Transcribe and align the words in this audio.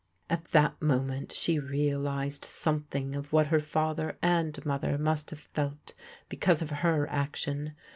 At 0.31 0.45
that 0.45 0.81
moment 0.81 1.31
she 1.31 1.59
realized 1.59 2.43
something 2.45 3.15
of 3.15 3.31
what 3.31 3.45
her 3.49 3.59
father 3.59 4.17
and 4.19 4.65
mother 4.65 4.97
must 4.97 5.29
have 5.29 5.41
felt 5.41 5.93
because 6.27 6.63
of 6.63 6.71
her 6.71 7.07
action. 7.07 7.75